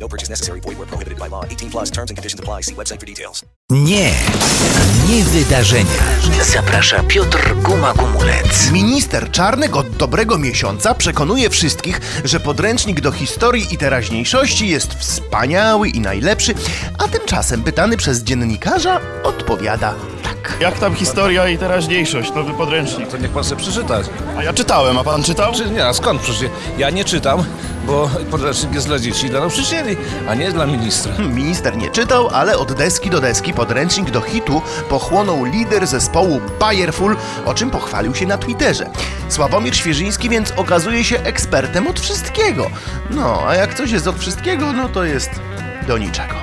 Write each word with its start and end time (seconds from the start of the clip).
No 0.00 0.08
purchase 0.08 0.30
necessary. 0.30 0.60
Void 0.60 0.78
where 0.78 0.86
prohibited 0.86 1.18
by 1.18 1.28
law. 1.28 1.44
18 1.44 1.70
plus 1.70 1.90
terms 1.90 2.10
and 2.10 2.16
conditions 2.18 2.40
apply. 2.40 2.62
See 2.62 2.74
website 2.74 3.00
for 3.00 3.06
details. 3.06 3.44
Nie, 3.70 4.10
nie 5.08 5.24
wydarzenia. 5.24 5.90
Zaprasza 6.52 7.02
Piotr 7.02 7.54
Guma-Gumulec. 7.62 8.70
Minister 8.72 9.30
Czarnek 9.30 9.76
od 9.76 9.90
dobrego 9.90 10.38
miesiąca 10.38 10.94
przekonuje 10.94 11.50
wszystkich, 11.50 12.00
że 12.24 12.40
podręcznik 12.40 13.00
do 13.00 13.12
historii 13.12 13.74
i 13.74 13.78
teraźniejszości 13.78 14.68
jest 14.68 14.94
wspaniały 14.94 15.88
i 15.88 16.00
najlepszy, 16.00 16.54
a 16.98 17.08
tymczasem 17.08 17.62
pytany 17.62 17.96
przez 17.96 18.22
dziennikarza 18.22 19.00
odpowiada 19.24 19.94
tak. 20.22 20.56
Jak 20.60 20.78
tam 20.78 20.94
historia 20.94 21.48
i 21.48 21.58
teraźniejszość, 21.58 22.34
nowy 22.34 22.54
podręcznik? 22.54 23.08
To 23.08 23.16
niech 23.16 23.30
pan 23.30 23.44
sobie 23.44 23.60
przeczytać. 23.60 24.06
A 24.38 24.44
ja 24.44 24.52
czytałem, 24.52 24.98
a 24.98 25.04
pan 25.04 25.22
czytał? 25.22 25.52
Czy 25.52 25.70
nie, 25.70 25.86
a 25.86 25.92
skąd 25.92 26.20
przecież? 26.20 26.50
Ja 26.78 26.90
nie 26.90 27.04
czytam, 27.04 27.44
bo 27.86 28.10
podręcznik 28.30 28.74
jest 28.74 28.86
dla 28.86 28.98
dzieci 28.98 29.26
i 29.26 29.30
dla 29.30 29.40
nauczycieli, 29.40 29.96
a 30.28 30.34
nie 30.34 30.52
dla 30.52 30.66
ministra. 30.66 31.12
Minister 31.40 31.76
nie 31.76 31.90
czytał, 31.90 32.28
ale 32.28 32.58
od 32.58 32.72
deski 32.72 33.10
do 33.10 33.20
deski 33.20 33.54
podręcznik 33.54 34.10
do 34.10 34.20
hitu 34.20 34.62
pochłonął 34.88 35.44
lider 35.44 35.86
zespołu 35.86 36.40
Bayerful, 36.60 37.16
o 37.44 37.54
czym 37.54 37.70
pochwalił 37.70 38.14
się 38.14 38.26
na 38.26 38.38
Twitterze. 38.38 38.86
Sławomir 39.28 39.76
Świeżyński 39.76 40.28
więc 40.28 40.52
okazuje 40.56 41.04
się 41.04 41.20
ekspertem 41.20 41.86
od 41.86 42.00
wszystkiego. 42.00 42.70
No, 43.10 43.42
a 43.46 43.54
jak 43.54 43.74
coś 43.74 43.90
jest 43.90 44.06
od 44.06 44.18
wszystkiego, 44.18 44.72
no 44.72 44.88
to 44.88 45.04
jest 45.04 45.30
do 45.86 45.98
niczego. 45.98 46.34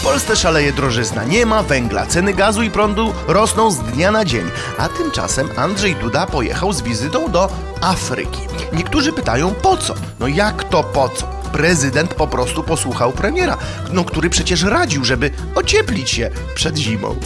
W 0.00 0.02
Polsce 0.02 0.36
szaleje 0.36 0.72
drożyzna, 0.72 1.24
nie 1.24 1.46
ma 1.46 1.62
węgla, 1.62 2.06
ceny 2.06 2.34
gazu 2.34 2.62
i 2.62 2.70
prądu 2.70 3.14
rosną 3.26 3.70
z 3.70 3.78
dnia 3.78 4.10
na 4.10 4.24
dzień, 4.24 4.50
a 4.78 4.88
tymczasem 4.88 5.48
Andrzej 5.56 5.96
Duda 5.96 6.26
pojechał 6.26 6.72
z 6.72 6.82
wizytą 6.82 7.30
do 7.30 7.48
Afryki. 7.80 8.40
Niektórzy 8.72 9.12
pytają 9.12 9.50
po 9.54 9.76
co? 9.76 9.94
No 10.20 10.28
jak 10.28 10.64
to 10.64 10.82
po 10.82 11.08
co? 11.08 11.26
Prezydent 11.52 12.14
po 12.14 12.26
prostu 12.26 12.62
posłuchał 12.62 13.12
premiera, 13.12 13.56
no 13.92 14.04
który 14.04 14.30
przecież 14.30 14.62
radził, 14.62 15.04
żeby 15.04 15.30
ocieplić 15.54 16.10
się 16.10 16.30
przed 16.54 16.76
zimą. 16.76 17.16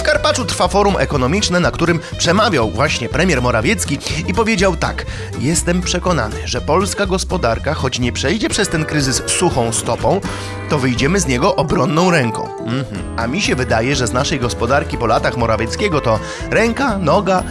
W 0.00 0.02
Karpaczu 0.02 0.44
trwa 0.44 0.68
forum 0.68 0.96
ekonomiczne, 0.98 1.60
na 1.60 1.70
którym 1.70 2.00
przemawiał 2.18 2.70
właśnie 2.70 3.08
premier 3.08 3.42
Morawiecki 3.42 3.98
i 4.26 4.34
powiedział 4.34 4.76
tak: 4.76 5.06
Jestem 5.38 5.82
przekonany, 5.82 6.36
że 6.44 6.60
polska 6.60 7.06
gospodarka, 7.06 7.74
choć 7.74 7.98
nie 7.98 8.12
przejdzie 8.12 8.48
przez 8.48 8.68
ten 8.68 8.84
kryzys 8.84 9.22
suchą 9.26 9.72
stopą, 9.72 10.20
to 10.68 10.78
wyjdziemy 10.78 11.20
z 11.20 11.26
niego 11.26 11.56
obronną 11.56 12.10
ręką. 12.10 12.48
Mhm. 12.58 12.84
A 13.16 13.26
mi 13.26 13.40
się 13.40 13.56
wydaje, 13.56 13.96
że 13.96 14.06
z 14.06 14.12
naszej 14.12 14.40
gospodarki 14.40 14.98
po 14.98 15.06
latach 15.06 15.36
Morawieckiego 15.36 16.00
to 16.00 16.18
ręka, 16.50 16.98
noga, 16.98 17.42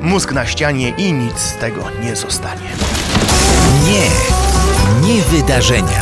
mózg 0.00 0.32
na 0.32 0.46
ścianie 0.46 0.88
i 0.88 1.12
nic 1.12 1.38
z 1.38 1.56
tego 1.56 1.82
nie 2.02 2.16
zostanie. 2.16 2.70
Nie, 3.86 4.06
nie 5.08 5.22
wydarzenia. 5.22 6.00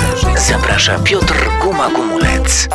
Zaprasza 0.48 0.98
Piotr 0.98 1.48
Guma-Gumulec. 1.62 2.68